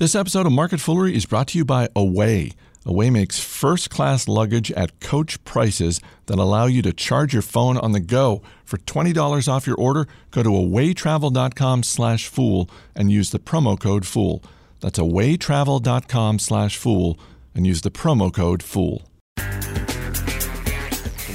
[0.00, 2.52] This episode of Market Foolery is brought to you by Away.
[2.86, 7.76] Away makes first class luggage at coach prices that allow you to charge your phone
[7.76, 8.40] on the go.
[8.64, 14.06] For $20 off your order, go to awaytravel.com slash fool and use the promo code
[14.06, 14.42] FOOL.
[14.80, 17.20] That's awaytravel.com slash fool
[17.54, 19.02] and use the promo code FOOL.
[19.36, 19.44] From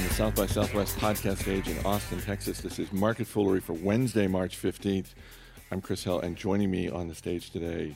[0.02, 4.26] the South by Southwest podcast stage in Austin, Texas, this is Market Foolery for Wednesday,
[4.26, 5.14] March 15th.
[5.70, 7.94] I'm Chris Hill, and joining me on the stage today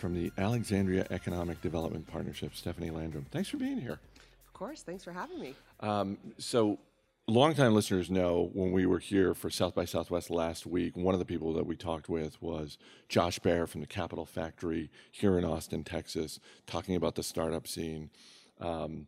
[0.00, 3.26] from the Alexandria Economic Development Partnership, Stephanie Landrum.
[3.30, 4.00] Thanks for being here.
[4.46, 4.82] Of course.
[4.82, 5.54] Thanks for having me.
[5.80, 6.78] Um, so,
[7.28, 11.18] longtime listeners know when we were here for South by Southwest last week, one of
[11.18, 12.78] the people that we talked with was
[13.10, 18.10] Josh Baer from the Capital Factory here in Austin, Texas, talking about the startup scene.
[18.58, 19.06] Um,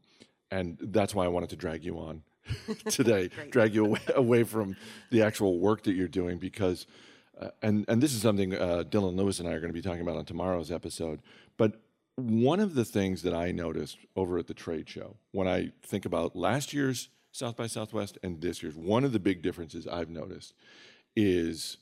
[0.50, 2.22] and that's why I wanted to drag you on
[2.91, 4.77] today, drag you away, away from
[5.11, 6.86] the actual work that you're doing because
[7.41, 9.82] uh, and and this is something uh, Dylan Lewis and I are going to be
[9.82, 11.20] talking about on tomorrow's episode.
[11.56, 11.80] But
[12.16, 16.05] one of the things that I noticed over at the trade show when I think
[16.05, 20.11] about last year's South by Southwest and this year's, one of the big differences I've
[20.11, 20.55] noticed
[21.16, 21.78] is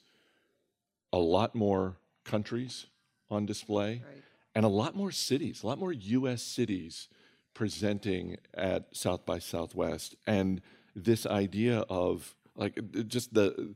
[1.12, 2.86] a lot more countries
[3.28, 4.22] on display right.
[4.54, 6.42] and a lot more cities, a lot more U.S.
[6.42, 7.08] cities
[7.54, 10.60] presenting at South by Southwest, and
[10.94, 13.74] this idea of like just the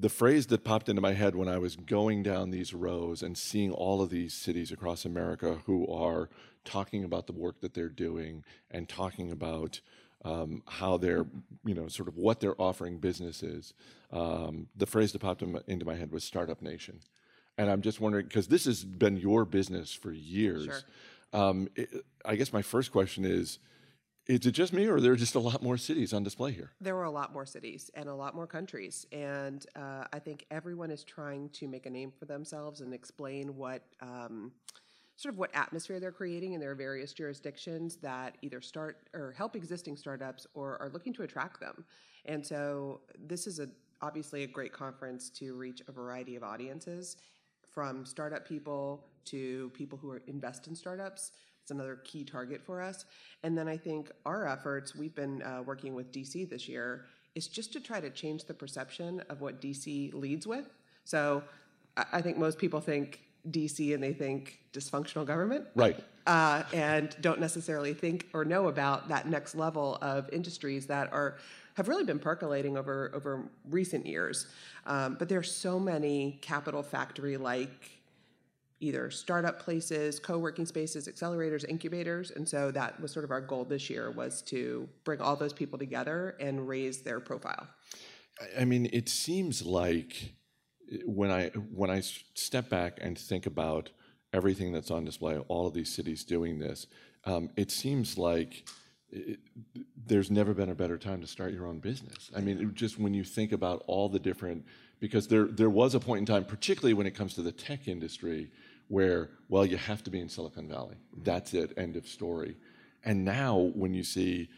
[0.00, 3.36] the phrase that popped into my head when I was going down these rows and
[3.36, 6.28] seeing all of these cities across America who are
[6.64, 9.80] talking about the work that they're doing and talking about
[10.24, 11.26] um, how they're,
[11.64, 13.74] you know, sort of what they're offering businesses.
[14.12, 17.00] Um, the phrase that popped in, into my head was Startup Nation.
[17.56, 20.64] And I'm just wondering, because this has been your business for years.
[20.66, 20.80] Sure.
[21.32, 23.58] Um, it, I guess my first question is
[24.28, 26.70] is it just me, or are there just a lot more cities on display here?
[26.80, 30.44] There were a lot more cities and a lot more countries, and uh, I think
[30.50, 33.82] everyone is trying to make a name for themselves and explain what.
[34.00, 34.52] Um,
[35.16, 39.56] sort of what atmosphere they're creating in their various jurisdictions that either start or help
[39.56, 41.84] existing startups or are looking to attract them.
[42.24, 43.68] And so this is a
[44.00, 47.16] obviously a great conference to reach a variety of audiences
[47.68, 51.32] from startup people to people who are invest in startups
[51.68, 53.04] it's another key target for us.
[53.42, 57.46] And then I think our efforts, we've been uh, working with DC this year, is
[57.46, 60.72] just to try to change the perception of what DC leads with.
[61.04, 61.42] So
[62.10, 63.20] I think most people think
[63.50, 65.66] DC and they think dysfunctional government.
[65.74, 66.02] Right.
[66.26, 71.36] Uh, and don't necessarily think or know about that next level of industries that are
[71.74, 74.46] have really been percolating over over recent years.
[74.86, 77.97] Um, but there are so many capital factory like
[78.80, 83.64] either startup places, co-working spaces, accelerators, incubators, and so that was sort of our goal
[83.64, 87.66] this year was to bring all those people together and raise their profile.
[88.58, 90.34] I mean, it seems like
[90.92, 93.90] eh, when I when I step back and think about
[94.32, 96.86] everything that's on display, all of these cities doing this,
[97.24, 98.68] um, it seems like
[99.10, 99.40] it,
[100.06, 102.30] there's never been a better time to start your own business.
[102.36, 104.64] I mean, just when you think about all the different,
[105.00, 107.88] because there there was a point in time, particularly when it comes to the tech
[107.88, 108.50] industry,
[108.88, 110.96] where, well, you have to be in Silicon Valley.
[111.22, 112.56] That's it, end of story.
[113.04, 114.48] And now when you see,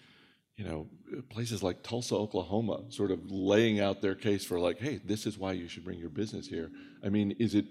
[0.57, 0.89] you know,
[1.29, 5.39] places like Tulsa, Oklahoma, sort of laying out their case for like, hey, this is
[5.39, 6.71] why you should bring your business here.
[7.05, 7.67] I mean, is it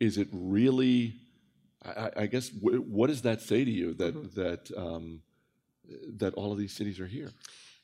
[0.00, 1.14] is it really?
[1.84, 4.40] I, I guess what does that say to you that mm-hmm.
[4.40, 5.22] that um,
[6.16, 7.32] that all of these cities are here?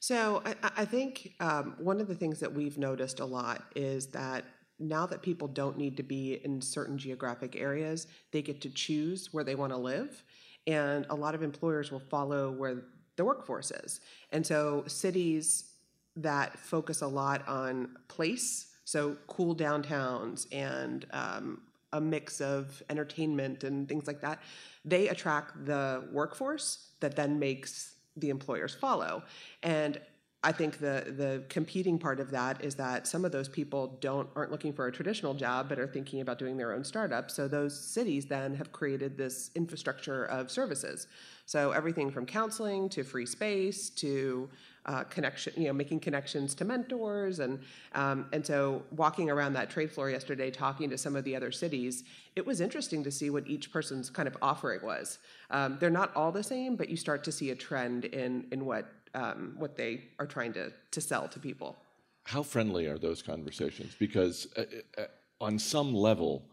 [0.00, 4.08] So I, I think um, one of the things that we've noticed a lot is
[4.08, 4.44] that
[4.82, 9.32] now that people don't need to be in certain geographic areas, they get to choose
[9.32, 10.22] where they want to live.
[10.66, 12.84] And a lot of employers will follow where
[13.16, 14.00] the workforce is.
[14.30, 15.70] And so cities
[16.16, 21.62] that focus a lot on place, so cool downtowns and um,
[21.92, 24.40] a mix of entertainment and things like that,
[24.84, 29.22] they attract the workforce that then makes the employers follow.
[29.62, 30.00] And
[30.44, 34.28] I think the the competing part of that is that some of those people don't
[34.34, 37.30] aren't looking for a traditional job, but are thinking about doing their own startup.
[37.30, 41.06] So those cities then have created this infrastructure of services.
[41.46, 44.48] So everything from counseling to free space to
[44.84, 47.60] uh, connection, you know, making connections to mentors, and
[47.94, 51.52] um, and so walking around that trade floor yesterday, talking to some of the other
[51.52, 52.02] cities,
[52.34, 55.20] it was interesting to see what each person's kind of offering was.
[55.50, 58.64] Um, they're not all the same, but you start to see a trend in in
[58.64, 61.76] what um, what they are trying to, to sell to people.
[62.24, 63.96] How friendly are those conversations?
[63.98, 64.64] Because uh,
[64.96, 65.04] uh,
[65.40, 66.44] on some level,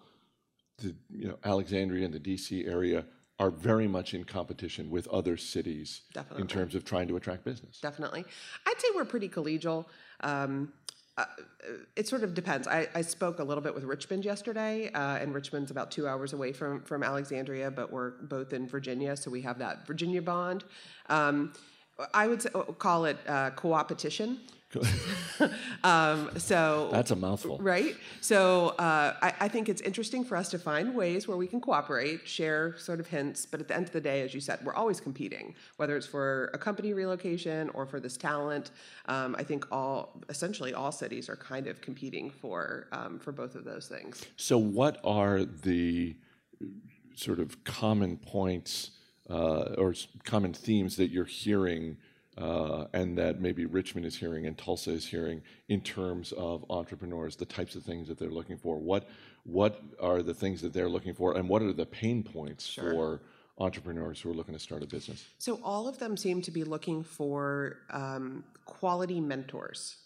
[0.79, 3.05] the you know Alexandria and the DC area
[3.39, 6.41] are very much in competition with other cities Definitely.
[6.41, 7.79] in terms of trying to attract business.
[7.79, 8.25] Definitely,
[8.65, 9.85] I'd say we're pretty collegial.
[10.21, 10.73] Um,
[11.95, 12.67] it sort of depends.
[12.67, 16.33] I, I spoke a little bit with Richmond yesterday, uh, and Richmond's about two hours
[16.33, 20.63] away from, from Alexandria, but we're both in Virginia, so we have that Virginia bond.
[21.09, 21.53] Um,
[22.13, 24.39] I would say, call it uh, co-opetition.
[25.83, 27.95] um, so that's a mouthful, right?
[28.21, 31.59] So uh, I, I, think it's interesting for us to find ways where we can
[31.59, 33.47] cooperate, share sort of hints.
[33.47, 36.05] But at the end of the day, as you said, we're always competing, whether it's
[36.05, 38.69] for a company relocation or for this talent.
[39.07, 43.55] Um, I think all essentially all cities are kind of competing for um, for both
[43.55, 44.23] of those things.
[44.37, 46.15] So, what are the
[47.15, 48.91] sort of common points
[49.29, 49.93] uh, or
[50.23, 51.97] common themes that you're hearing?
[52.39, 57.35] uh, and that maybe Richmond is hearing and Tulsa is hearing in terms of entrepreneurs,
[57.35, 58.77] the types of things that they're looking for.
[58.77, 59.09] What
[59.43, 62.91] what are the things that they're looking for, and what are the pain points sure.
[62.91, 63.21] for
[63.57, 65.25] entrepreneurs who are looking to start a business?
[65.37, 69.97] So all of them seem to be looking for um, quality mentors.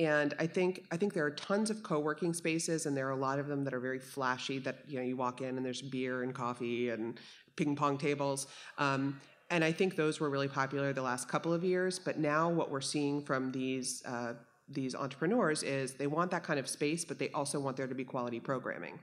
[0.00, 3.16] And I think I think there are tons of co-working spaces, and there are a
[3.16, 4.58] lot of them that are very flashy.
[4.58, 7.20] That you know, you walk in and there's beer and coffee and
[7.60, 8.46] ping pong tables.
[8.78, 9.20] Um,
[9.50, 11.98] and I think those were really popular the last couple of years.
[11.98, 14.34] But now what we're seeing from these uh,
[14.72, 17.94] these entrepreneurs is they want that kind of space, but they also want there to
[17.94, 19.00] be quality programming.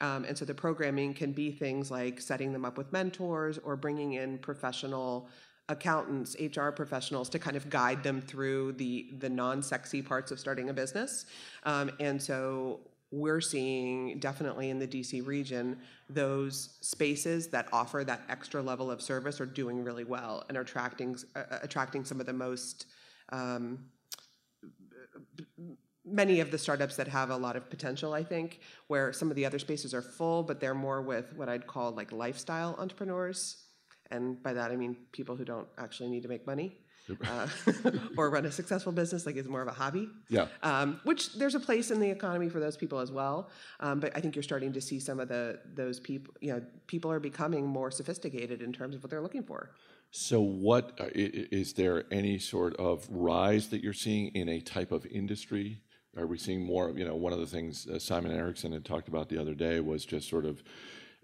[0.00, 3.76] Um, and so the programming can be things like setting them up with mentors or
[3.76, 5.28] bringing in professional
[5.68, 10.68] accountants, HR professionals to kind of guide them through the the non-sexy parts of starting
[10.68, 11.26] a business.
[11.62, 12.80] Um, and so
[13.14, 15.78] we're seeing definitely in the DC region
[16.10, 20.62] those spaces that offer that extra level of service are doing really well and are
[20.62, 22.86] attracting uh, attracting some of the most
[23.30, 23.78] um,
[26.04, 29.36] many of the startups that have a lot of potential i think where some of
[29.36, 33.64] the other spaces are full but they're more with what i'd call like lifestyle entrepreneurs.
[34.10, 36.83] And by that i mean people who don't actually need to make money
[37.26, 37.46] uh,
[38.16, 40.08] or run a successful business, like it's more of a hobby.
[40.28, 40.46] Yeah.
[40.62, 43.50] Um, which there's a place in the economy for those people as well.
[43.80, 46.34] Um, but I think you're starting to see some of the those people.
[46.40, 49.70] You know, people are becoming more sophisticated in terms of what they're looking for.
[50.10, 54.92] So, what uh, is there any sort of rise that you're seeing in a type
[54.92, 55.80] of industry?
[56.16, 56.90] Are we seeing more?
[56.90, 59.80] You know, one of the things uh, Simon Erickson had talked about the other day
[59.80, 60.62] was just sort of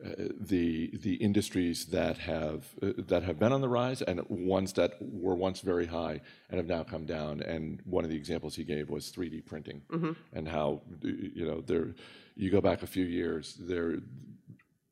[0.03, 4.95] the the industries that have uh, that have been on the rise and ones that
[5.01, 7.43] were once very high and have now come down.
[7.43, 10.13] And one of the examples he gave was 3D printing mm-hmm.
[10.33, 11.95] and how you know there
[12.35, 13.97] you go back a few years there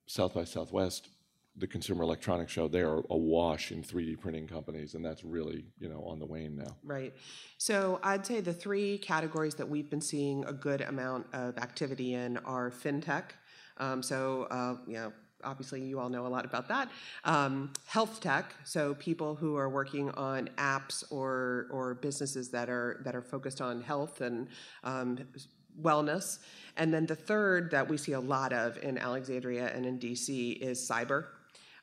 [0.07, 1.09] South by Southwest
[1.59, 5.89] the Consumer Electronics Show, they are awash in 3D printing companies, and that's really you
[5.89, 6.77] know on the wane now.
[6.85, 7.15] Right.
[7.59, 12.15] So I'd say the three categories that we've been seeing a good amount of activity
[12.15, 13.31] in are fintech,
[13.79, 15.13] um, so, uh, you know,
[15.45, 16.91] obviously you all know a lot about that.
[17.25, 23.01] Um, health tech, so people who are working on apps or or businesses that are
[23.05, 24.49] that are focused on health and
[24.85, 25.19] um,
[25.81, 26.39] wellness.
[26.77, 30.59] And then the third that we see a lot of in Alexandria and in DC
[30.59, 31.27] is cyber.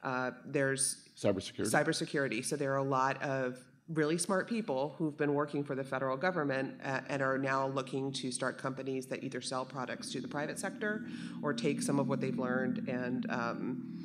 [0.03, 1.71] Uh, there's cybersecurity.
[1.71, 2.45] Cybersecurity.
[2.45, 3.57] So there are a lot of
[3.89, 8.11] really smart people who've been working for the federal government uh, and are now looking
[8.11, 11.05] to start companies that either sell products to the private sector
[11.43, 14.03] or take some of what they've learned and um,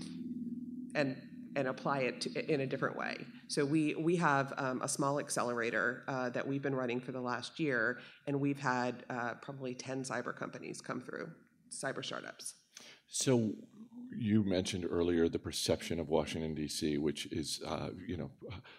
[0.94, 1.16] and
[1.56, 3.16] and apply it to, in a different way.
[3.48, 7.20] So we we have um, a small accelerator uh, that we've been running for the
[7.20, 11.30] last year, and we've had uh, probably ten cyber companies come through,
[11.70, 12.54] cyber startups.
[13.10, 13.52] So
[14.16, 18.30] you mentioned earlier the perception of Washington D.C., which is, uh, you know,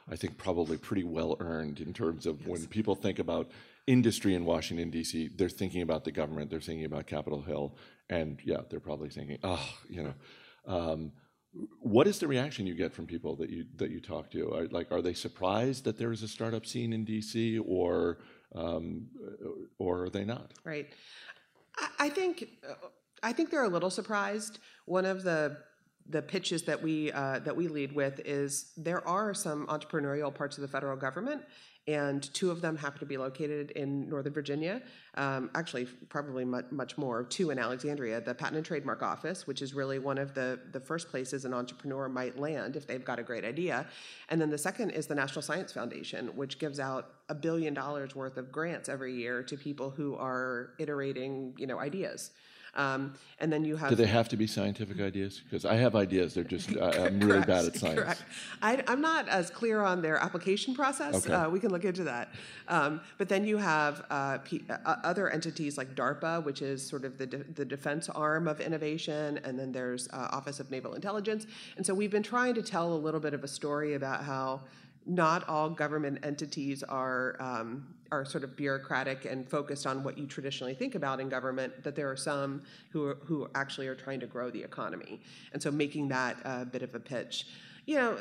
[0.09, 2.49] I think probably pretty well earned in terms of yes.
[2.49, 3.51] when people think about
[3.87, 7.75] industry in Washington D.C., they're thinking about the government, they're thinking about Capitol Hill,
[8.09, 10.13] and yeah, they're probably thinking, oh, you know.
[10.65, 11.11] Um,
[11.81, 14.53] what is the reaction you get from people that you that you talk to?
[14.53, 17.59] Are, like, are they surprised that there is a startup scene in D.C.
[17.59, 18.19] or
[18.55, 19.07] um,
[19.77, 20.53] or are they not?
[20.63, 20.87] Right.
[21.77, 22.47] I, I think.
[23.23, 24.59] I think they're a little surprised.
[24.85, 25.57] One of the
[26.09, 30.57] the pitches that we uh, that we lead with is there are some entrepreneurial parts
[30.57, 31.43] of the federal government,
[31.87, 34.81] and two of them happen to be located in Northern Virginia.
[35.15, 37.23] Um, actually, probably much, much more.
[37.23, 40.79] Two in Alexandria, the Patent and Trademark Office, which is really one of the the
[40.79, 43.85] first places an entrepreneur might land if they've got a great idea,
[44.29, 48.15] and then the second is the National Science Foundation, which gives out a billion dollars
[48.15, 52.31] worth of grants every year to people who are iterating, you know, ideas.
[52.75, 53.89] Um, and then you have.
[53.89, 55.41] Do they have to be scientific ideas?
[55.43, 56.33] Because I have ideas.
[56.33, 57.99] They're just uh, I'm really bad at science.
[57.99, 58.23] Correct.
[58.61, 61.15] I, am not as clear on their application process.
[61.25, 61.33] Okay.
[61.33, 62.29] Uh, we can look into that.
[62.69, 67.03] Um, but then you have uh, P- uh, other entities like DARPA, which is sort
[67.03, 70.93] of the de- the defense arm of innovation, and then there's uh, Office of Naval
[70.93, 71.47] Intelligence.
[71.75, 74.61] And so we've been trying to tell a little bit of a story about how
[75.05, 80.25] not all government entities are um, are sort of bureaucratic and focused on what you
[80.25, 81.83] traditionally think about in government.
[81.83, 85.21] That there are some who are, who actually are trying to grow the economy,
[85.53, 87.47] and so making that a bit of a pitch.
[87.85, 88.17] You know,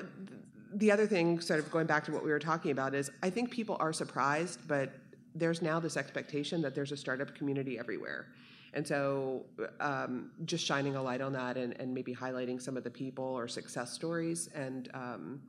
[0.74, 3.30] the other thing, sort of going back to what we were talking about, is I
[3.30, 4.92] think people are surprised, but
[5.34, 8.26] there's now this expectation that there's a startup community everywhere.
[8.72, 9.44] And so,
[9.80, 13.24] um, just shining a light on that and, and, maybe highlighting some of the people
[13.24, 15.40] or success stories, and um,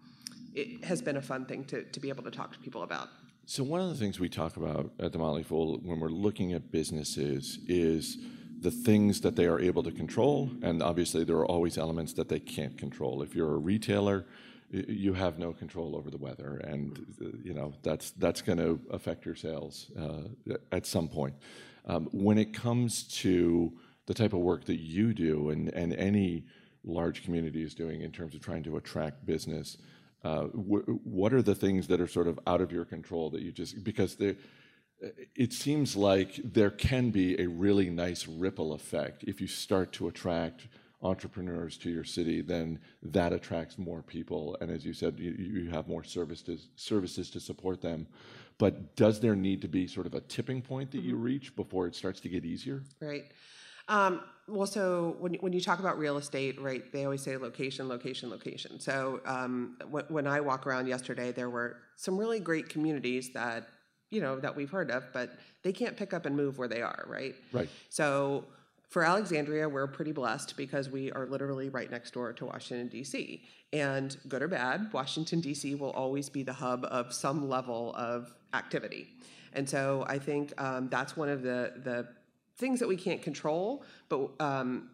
[0.54, 3.10] it has been a fun thing to, to be able to talk to people about.
[3.46, 6.54] So, one of the things we talk about at the Motley Fool when we're looking
[6.54, 8.18] at businesses is
[8.60, 12.30] the things that they are able to control, and obviously, there are always elements that
[12.30, 13.22] they can't control.
[13.24, 14.26] If you're a retailer,
[14.70, 17.06] you have no control over the weather, and
[17.44, 21.34] you know that's that's going to affect your sales uh, at some point.
[21.86, 23.74] Um, when it comes to
[24.06, 26.46] the type of work that you do, and and any
[26.84, 29.78] large community is doing in terms of trying to attract business,
[30.24, 33.52] uh, what are the things that are sort of out of your control that you
[33.52, 34.18] just because
[35.36, 40.08] it seems like there can be a really nice ripple effect if you start to
[40.08, 40.68] attract
[41.04, 44.58] entrepreneurs to your city, then that attracts more people.
[44.62, 48.08] And as you said, you, you have more services services to support them.
[48.58, 51.10] But does there need to be sort of a tipping point that mm-hmm.
[51.10, 52.84] you reach before it starts to get easier?
[53.00, 53.32] Right.
[53.88, 54.22] Um,
[54.52, 58.30] well, so when, when you talk about real estate, right, they always say location, location,
[58.30, 58.80] location.
[58.80, 63.70] So um, w- when I walk around yesterday, there were some really great communities that,
[64.10, 65.32] you know, that we've heard of, but
[65.64, 67.34] they can't pick up and move where they are, right?
[67.54, 67.70] Right.
[67.90, 68.46] So
[68.90, 73.42] for Alexandria, we're pretty blessed because we are literally right next door to Washington, D.C.
[73.72, 75.76] And good or bad, Washington, D.C.
[75.76, 79.08] will always be the hub of some level of activity.
[79.54, 82.08] And so I think um, that's one of the, the
[82.62, 84.92] things that we can't control, but um,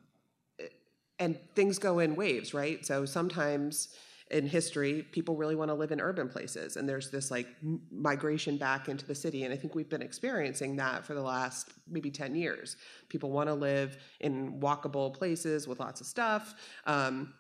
[1.20, 2.84] and things go in waves, right?
[2.84, 3.90] So sometimes
[4.32, 7.48] in history, people really want to live in urban places, and there's this like
[7.92, 9.44] migration back into the city.
[9.44, 12.78] And I think we've been experiencing that for the last maybe 10 years.
[13.10, 16.56] People want to live in walkable places with lots of stuff.
[16.86, 17.34] Um,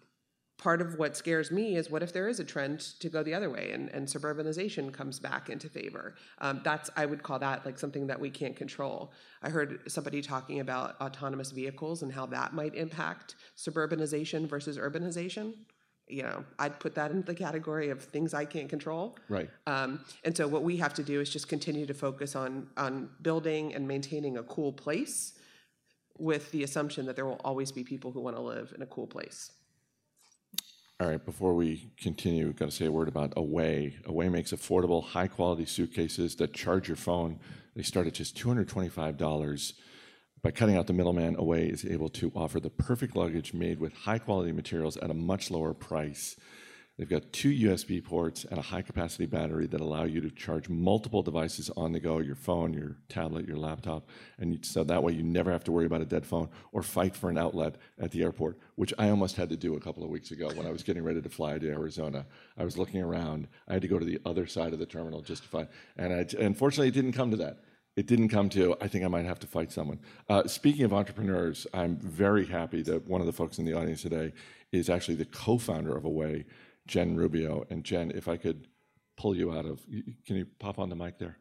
[0.57, 3.33] part of what scares me is what if there is a trend to go the
[3.33, 7.65] other way and, and suburbanization comes back into favor um, that's i would call that
[7.65, 9.11] like something that we can't control
[9.43, 15.53] i heard somebody talking about autonomous vehicles and how that might impact suburbanization versus urbanization
[16.09, 19.17] you know, I'd put that into the category of things I can't control.
[19.27, 19.49] Right.
[19.65, 23.09] Um, and so what we have to do is just continue to focus on on
[23.21, 25.33] building and maintaining a cool place,
[26.17, 28.85] with the assumption that there will always be people who want to live in a
[28.85, 29.51] cool place.
[30.99, 31.23] All right.
[31.23, 33.97] Before we continue, we've got to say a word about Away.
[34.05, 37.39] Away makes affordable, high quality suitcases that charge your phone.
[37.75, 39.73] They start at just two hundred twenty five dollars
[40.41, 43.93] by cutting out the middleman, Away is able to offer the perfect luggage made with
[43.93, 46.35] high quality materials at a much lower price.
[46.97, 50.67] They've got two USB ports and a high capacity battery that allow you to charge
[50.67, 54.09] multiple devices on the go your phone, your tablet, your laptop.
[54.39, 57.15] And so that way you never have to worry about a dead phone or fight
[57.15, 60.09] for an outlet at the airport, which I almost had to do a couple of
[60.09, 62.25] weeks ago when I was getting ready to fly to Arizona.
[62.57, 63.47] I was looking around.
[63.67, 65.67] I had to go to the other side of the terminal just to find.
[65.97, 67.59] And I, unfortunately, it didn't come to that
[67.97, 69.99] it didn't come to, I think I might have to fight someone.
[70.29, 74.03] Uh, speaking of entrepreneurs, I'm very happy that one of the folks in the audience
[74.03, 74.33] today
[74.71, 76.45] is actually the co founder of Away,
[76.87, 77.65] Jen Rubio.
[77.69, 78.67] And Jen, if I could
[79.17, 79.85] pull you out of,
[80.25, 81.37] can you pop on the mic there?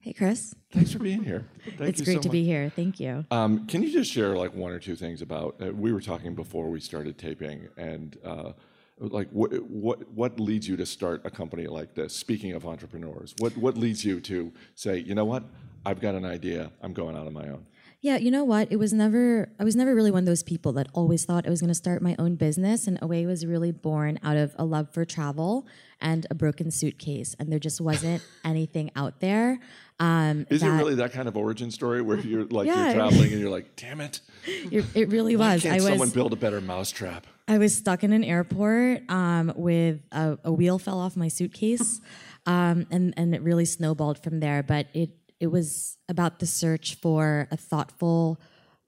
[0.00, 0.54] Hey, Chris.
[0.72, 1.48] Thanks for being here.
[1.76, 2.70] Thank it's great so to be here.
[2.70, 3.24] Thank you.
[3.30, 5.56] Um, can you just share like one or two things about?
[5.60, 8.52] Uh, we were talking before we started taping, and uh,
[8.98, 12.14] like what what what leads you to start a company like this?
[12.14, 15.42] Speaking of entrepreneurs, what what leads you to say, you know what,
[15.84, 16.70] I've got an idea.
[16.82, 17.66] I'm going out on my own.
[18.00, 18.70] Yeah, you know what?
[18.70, 21.50] It was never I was never really one of those people that always thought I
[21.50, 24.64] was going to start my own business and Away was really born out of a
[24.64, 25.66] love for travel
[26.00, 29.58] and a broken suitcase and there just wasn't anything out there.
[29.98, 32.94] Um, Is that, it really that kind of origin story where you're like yeah, you're
[32.94, 34.20] traveling and you're like, "Damn it."
[34.70, 35.64] It, really was.
[35.64, 37.26] Why can't I someone build a better mousetrap?
[37.48, 42.00] I was stuck in an airport um, with a, a, wheel fell off my suitcase
[42.46, 46.96] um, and and it really snowballed from there, but it it was about the search
[46.96, 48.40] for a thoughtful,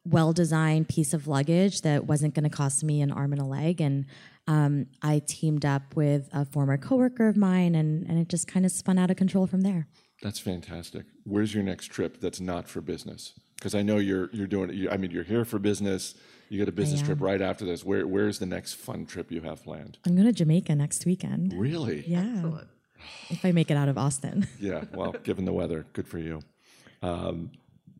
[0.05, 3.45] well designed piece of luggage that wasn't going to cost me an arm and a
[3.45, 3.81] leg.
[3.81, 4.07] And
[4.47, 8.65] um, I teamed up with a former coworker of mine, and, and it just kind
[8.65, 9.87] of spun out of control from there.
[10.23, 11.05] That's fantastic.
[11.25, 13.35] Where's your next trip that's not for business?
[13.57, 14.73] Because I know you're you're doing.
[14.73, 16.15] You, I mean, you're here for business.
[16.49, 17.85] You get a business trip right after this.
[17.85, 19.99] Where where's the next fun trip you have planned?
[20.07, 21.53] I'm going to Jamaica next weekend.
[21.53, 22.05] Really?
[22.07, 22.21] Yeah.
[22.37, 22.69] Excellent
[23.31, 24.47] if I make it out of Austin.
[24.61, 26.41] yeah, well, given the weather, good for you.
[27.03, 27.51] Um,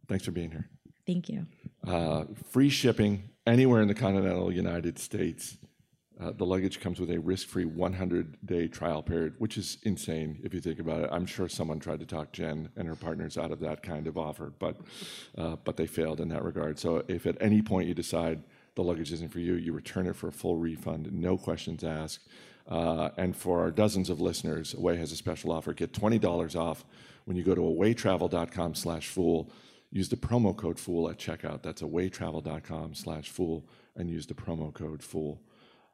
[0.09, 0.69] thanks for being here.
[1.07, 1.47] Thank you.
[1.87, 5.57] Uh, free shipping anywhere in the continental United States.
[6.21, 10.61] Uh, the luggage comes with a risk-free 100-day trial period, which is insane if you
[10.61, 11.09] think about it.
[11.13, 14.19] I'm sure someone tried to talk Jen and her partners out of that kind of
[14.19, 14.81] offer, but
[15.37, 16.79] uh, but they failed in that regard.
[16.79, 18.43] So if at any point you decide
[18.75, 22.27] the luggage isn't for you, you return it for a full refund, no questions asked.
[22.69, 25.73] Uh, and for our dozens of listeners, Away has a special offer.
[25.73, 26.85] Get $20 off
[27.25, 29.51] when you go to awaytravel.com slash fool.
[29.91, 31.63] Use the promo code fool at checkout.
[31.63, 35.41] That's awaytravel.com slash fool and use the promo code fool.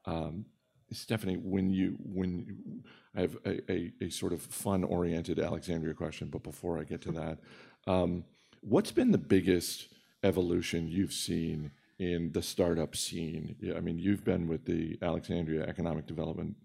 [0.05, 0.47] Um,
[0.91, 2.83] Stephanie, when you when
[3.17, 7.13] I have a, a, a sort of fun-oriented Alexandria question, but before I get to
[7.13, 7.39] that,
[7.87, 8.25] um,
[8.61, 9.89] what's been the biggest
[10.23, 13.57] evolution you've seen in the startup scene?
[13.77, 16.57] I mean, you've been with the Alexandria Economic Development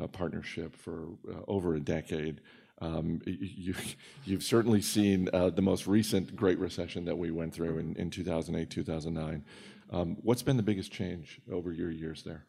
[0.00, 2.40] uh, Partnership for uh, over a decade.
[2.80, 3.74] Um, you,
[4.24, 8.10] you've certainly seen uh, the most recent Great Recession that we went through in, in
[8.10, 9.44] 2008, 2009.
[9.90, 12.44] Um, what's been the biggest change over your years there?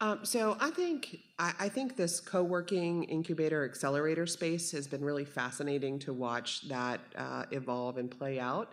[0.00, 5.24] Um, so I think I, I think this co-working incubator accelerator space has been really
[5.24, 8.72] fascinating to watch that uh, evolve and play out,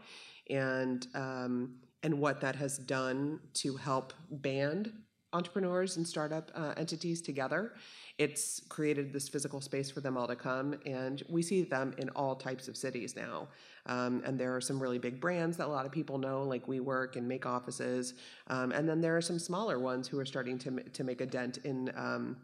[0.49, 4.93] and um, and what that has done to help band
[5.33, 7.73] entrepreneurs and startup uh, entities together.
[8.17, 12.09] It's created this physical space for them all to come, and we see them in
[12.09, 13.47] all types of cities now.
[13.85, 16.65] Um, and there are some really big brands that a lot of people know, like
[16.65, 18.15] WeWork and Make Offices.
[18.47, 21.25] Um, and then there are some smaller ones who are starting to, to make a
[21.25, 21.91] dent in.
[21.95, 22.37] Um,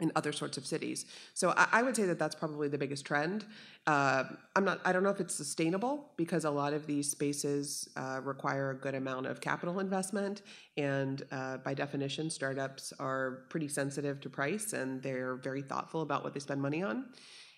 [0.00, 3.06] in other sorts of cities, so I, I, would say that that's probably the biggest
[3.06, 3.44] trend.
[3.86, 4.24] Uh,
[4.56, 4.80] I'm not.
[4.84, 8.74] I don't know if it's sustainable because a lot of these spaces uh, require a
[8.74, 10.42] good amount of capital investment,
[10.76, 16.22] and uh, by definition, startups are pretty sensitive to price and they're very thoughtful about
[16.22, 17.06] what they spend money on.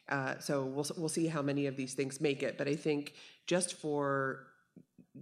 [0.09, 2.57] Uh, so we'll we'll see how many of these things make it.
[2.57, 3.14] But I think
[3.47, 4.47] just for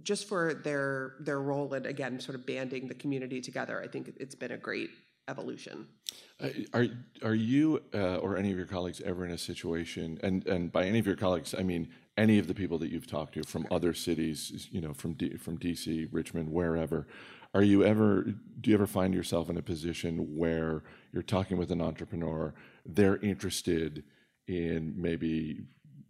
[0.03, 4.13] just for their their role in again sort of banding the community together, I think
[4.19, 4.89] it's been a great
[5.27, 5.87] evolution.
[6.39, 6.87] Uh, are
[7.23, 10.85] are you uh, or any of your colleagues ever in a situation, and and by
[10.85, 13.67] any of your colleagues, I mean any of the people that you've talked to from
[13.71, 17.07] other cities, you know, from D, from DC, Richmond, wherever.
[17.53, 18.23] Are you ever?
[18.61, 22.53] Do you ever find yourself in a position where you're talking with an entrepreneur,
[22.85, 24.03] they're interested
[24.47, 25.61] in maybe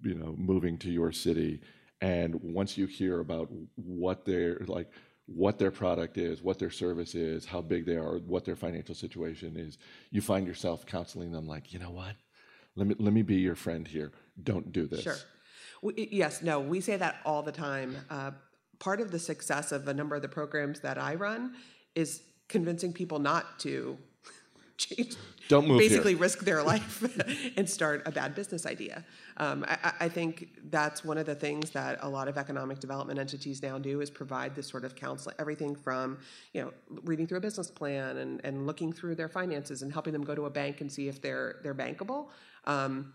[0.02, 1.62] you know moving to your city
[2.02, 4.92] and once you hear about what they're like
[5.28, 8.94] what their product is what their service is how big they are what their financial
[8.94, 9.78] situation is
[10.12, 12.16] you find yourself counseling them like you know what?
[12.76, 14.12] Let me let me be your friend here.
[14.44, 15.02] Don't do this.
[15.02, 15.16] Sure.
[15.82, 17.98] We, yes no we say that all the time.
[18.10, 18.32] Uh,
[18.80, 21.54] part of the success of a number of the programs that i run
[21.96, 23.98] is convincing people not to
[24.78, 25.16] change,
[25.48, 26.22] don't move basically here.
[26.22, 27.04] risk their life
[27.58, 29.04] and start a bad business idea.
[29.38, 33.20] Um, I, I, think that's one of the things that a lot of economic development
[33.20, 36.18] entities now do is provide this sort of counseling, everything from
[36.54, 40.14] you know reading through a business plan and, and looking through their finances and helping
[40.14, 42.28] them go to a bank and see if they're they're bankable.
[42.66, 43.14] Um,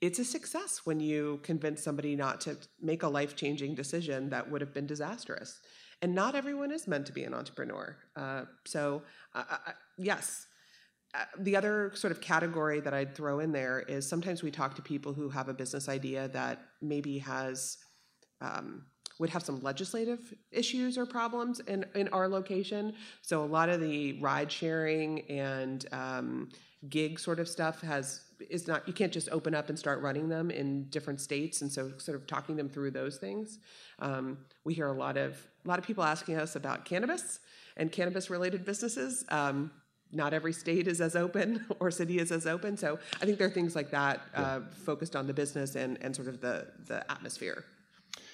[0.00, 4.50] it's a success when you convince somebody not to make a life changing decision that
[4.50, 5.60] would have been disastrous.
[6.02, 7.96] And not everyone is meant to be an entrepreneur.
[8.14, 9.02] Uh, so,
[9.34, 9.44] uh,
[9.96, 10.46] yes,
[11.38, 14.82] the other sort of category that I'd throw in there is sometimes we talk to
[14.82, 17.78] people who have a business idea that maybe has
[18.40, 18.84] um,
[19.18, 22.94] would have some legislative issues or problems in, in our location.
[23.22, 26.50] So a lot of the ride sharing and um,
[26.88, 30.28] gig sort of stuff has is not you can't just open up and start running
[30.28, 33.58] them in different states and so sort of talking them through those things
[34.00, 37.40] um, we hear a lot of a lot of people asking us about cannabis
[37.78, 39.70] and cannabis related businesses um,
[40.12, 42.76] not every state is as open or city is as open.
[42.76, 46.14] So I think there are things like that uh, focused on the business and, and
[46.14, 47.64] sort of the, the atmosphere.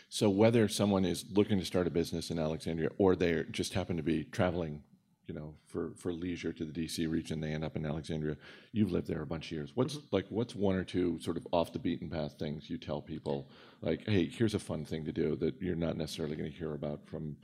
[0.08, 3.96] So whether someone is looking to start a business in Alexandria or they just happen
[3.96, 4.82] to be traveling,
[5.26, 8.36] you know, for, for leisure to the DC region, they end up in Alexandria.
[8.72, 9.72] You've lived there a bunch of years.
[9.74, 10.06] What's mm-hmm.
[10.14, 13.48] like what's one or two sort of off the beaten path things you tell people
[13.80, 16.74] like, hey, here's a fun thing to do that you're not necessarily going to hear
[16.74, 17.34] about from,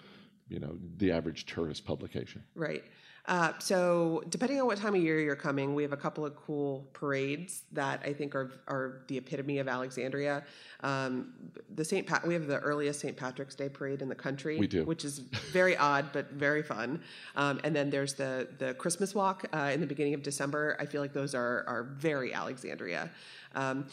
[0.51, 2.45] you know, the average tourist publication.
[2.55, 2.85] Right.
[3.29, 6.35] Uh, so depending on what time of year you're coming, we have a couple of
[6.35, 10.45] cool parades that I think are are the epitome of Alexandria.
[10.81, 11.35] Um,
[11.75, 12.07] the St.
[12.07, 13.15] Pat, we have the earliest St.
[13.15, 14.59] Patrick's Day parade in the country.
[14.87, 15.19] Which is
[15.53, 17.03] very odd but very fun.
[17.37, 20.75] Um, and then there's the the Christmas walk uh, in the beginning of December.
[20.81, 23.11] I feel like those are are very Alexandria.
[23.55, 23.89] Um,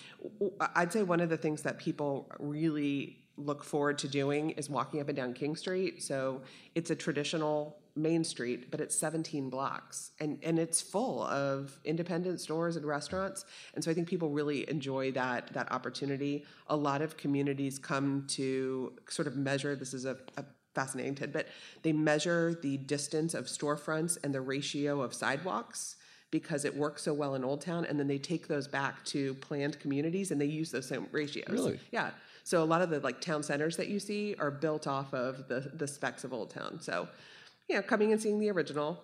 [0.75, 5.01] I'd say one of the things that people really look forward to doing is walking
[5.01, 6.01] up and down King Street.
[6.01, 6.41] So
[6.73, 12.41] it's a traditional Main Street, but it's 17 blocks and, and it's full of independent
[12.41, 13.45] stores and restaurants.
[13.73, 16.45] And so I think people really enjoy that, that opportunity.
[16.67, 21.47] A lot of communities come to sort of measure this is a, a fascinating tidbit.
[21.83, 25.95] They measure the distance of storefronts and the ratio of sidewalks
[26.31, 29.35] because it works so well in Old Town, and then they take those back to
[29.35, 31.47] planned communities and they use those same ratios.
[31.49, 31.79] Really?
[31.91, 32.11] Yeah.
[32.43, 35.47] So a lot of the like town centers that you see are built off of
[35.47, 36.79] the the specs of Old Town.
[36.79, 37.07] So,
[37.67, 39.03] you know, coming and seeing the original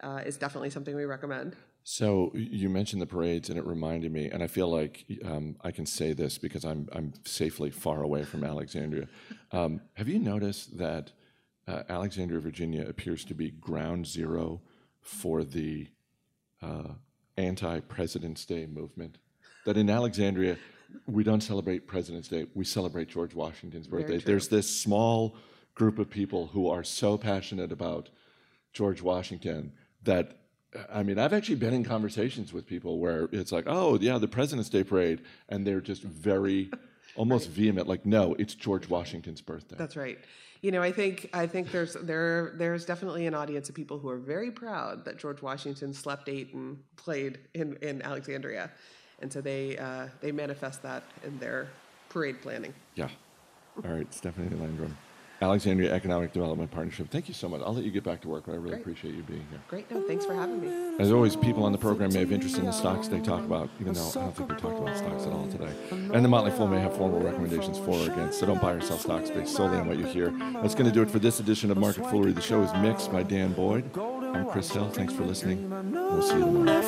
[0.00, 1.56] uh, is definitely something we recommend.
[1.88, 5.70] So you mentioned the parades, and it reminded me, and I feel like um, I
[5.70, 9.06] can say this because I'm I'm safely far away from Alexandria.
[9.52, 11.12] Um, have you noticed that
[11.68, 14.60] uh, Alexandria, Virginia, appears to be ground zero
[15.00, 15.86] for the
[16.60, 16.94] uh,
[17.36, 19.18] anti-President's Day movement?
[19.64, 20.56] That in Alexandria,
[21.06, 24.18] we don't celebrate President's Day; we celebrate George Washington's birthday.
[24.18, 25.36] There's this small
[25.76, 28.08] group of people who are so passionate about
[28.72, 30.38] George Washington that
[30.92, 34.28] I mean, I've actually been in conversations with people where it's like, oh, yeah, the
[34.28, 36.70] President's Day parade, and they're just very,
[37.16, 39.76] almost vehement, like, no, it's George Washington's birthday.
[39.78, 40.18] That's right.
[40.60, 44.08] You know, I think I think there's there there's definitely an audience of people who
[44.08, 48.70] are very proud that George Washington slept, ate, and played in, in Alexandria,
[49.20, 51.68] and so they uh, they manifest that in their
[52.08, 52.74] parade planning.
[52.94, 53.08] yeah.
[53.84, 54.96] All right, Stephanie Landrum,
[55.42, 57.10] Alexandria Economic Development Partnership.
[57.10, 57.60] Thank you so much.
[57.64, 58.80] I'll let you get back to work, but I really Great.
[58.80, 59.60] appreciate you being here.
[59.68, 59.90] Great.
[59.90, 60.96] No, thanks for having me.
[60.98, 63.68] As always, people on the program may have interest in the stocks they talk about,
[63.80, 65.72] even though I don't think we talked about stocks at all today.
[65.90, 68.80] And the Motley Fool may have formal recommendations for or against, so don't buy or
[68.80, 70.30] sell stocks based solely on what you hear.
[70.30, 72.32] That's going to do it for this edition of Market Foolery.
[72.32, 73.84] The show is mixed by Dan Boyd.
[73.98, 74.88] I'm Chris Hill.
[74.88, 75.70] Thanks for listening.
[75.92, 76.86] We'll see you tomorrow.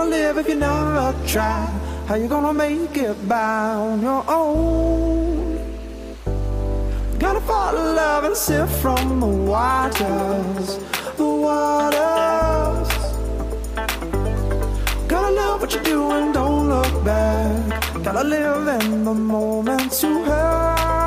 [0.03, 1.65] gonna live if you never try.
[2.07, 5.59] How you gonna make it by on your own?
[7.19, 10.79] Gotta fall in love and sip from the waters,
[11.17, 12.91] the waters.
[15.07, 18.03] Gotta love what you do and don't look back.
[18.03, 21.02] Gotta live in the moment you have.